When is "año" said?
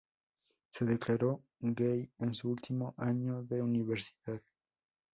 2.97-3.43